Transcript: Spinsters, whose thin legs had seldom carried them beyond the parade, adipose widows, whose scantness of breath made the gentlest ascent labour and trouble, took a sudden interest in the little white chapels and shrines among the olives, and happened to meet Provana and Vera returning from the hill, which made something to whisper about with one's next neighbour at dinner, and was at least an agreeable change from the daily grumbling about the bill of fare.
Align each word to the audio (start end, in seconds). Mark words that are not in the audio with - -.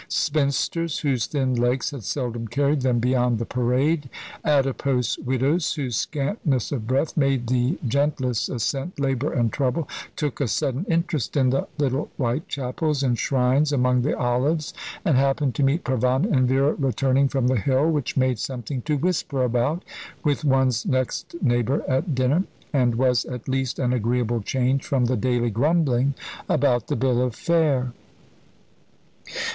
Spinsters, 0.09 0.97
whose 1.01 1.27
thin 1.27 1.53
legs 1.53 1.91
had 1.91 2.03
seldom 2.03 2.47
carried 2.47 2.81
them 2.81 2.97
beyond 2.97 3.37
the 3.37 3.45
parade, 3.45 4.09
adipose 4.43 5.19
widows, 5.19 5.75
whose 5.75 5.95
scantness 6.07 6.71
of 6.71 6.87
breath 6.87 7.15
made 7.15 7.45
the 7.45 7.77
gentlest 7.87 8.49
ascent 8.49 8.99
labour 8.99 9.31
and 9.31 9.53
trouble, 9.53 9.87
took 10.15 10.41
a 10.41 10.47
sudden 10.47 10.85
interest 10.89 11.37
in 11.37 11.51
the 11.51 11.67
little 11.77 12.09
white 12.17 12.47
chapels 12.47 13.03
and 13.03 13.19
shrines 13.19 13.71
among 13.71 14.01
the 14.01 14.17
olives, 14.17 14.73
and 15.05 15.17
happened 15.17 15.53
to 15.53 15.61
meet 15.61 15.83
Provana 15.83 16.35
and 16.35 16.47
Vera 16.49 16.73
returning 16.73 17.27
from 17.27 17.45
the 17.47 17.59
hill, 17.59 17.87
which 17.87 18.17
made 18.17 18.39
something 18.39 18.81
to 18.81 18.97
whisper 18.97 19.43
about 19.43 19.85
with 20.23 20.43
one's 20.43 20.83
next 20.83 21.35
neighbour 21.43 21.83
at 21.87 22.15
dinner, 22.15 22.45
and 22.73 22.95
was 22.95 23.23
at 23.25 23.47
least 23.47 23.77
an 23.77 23.93
agreeable 23.93 24.41
change 24.41 24.83
from 24.83 25.05
the 25.05 25.15
daily 25.15 25.51
grumbling 25.51 26.15
about 26.49 26.87
the 26.87 26.95
bill 26.95 27.21
of 27.21 27.35
fare. 27.35 27.93